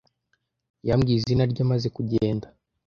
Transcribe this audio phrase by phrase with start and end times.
[0.87, 2.45] Yambwiye izina rye amaze kugenda.